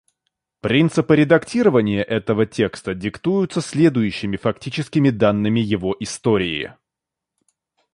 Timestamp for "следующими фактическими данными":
3.61-5.59